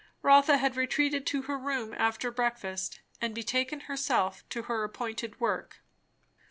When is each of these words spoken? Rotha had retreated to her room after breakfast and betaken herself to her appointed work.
Rotha 0.23 0.57
had 0.57 0.75
retreated 0.75 1.27
to 1.27 1.43
her 1.43 1.59
room 1.59 1.93
after 1.95 2.31
breakfast 2.31 3.01
and 3.21 3.35
betaken 3.35 3.81
herself 3.81 4.43
to 4.49 4.63
her 4.63 4.83
appointed 4.83 5.39
work. 5.39 5.83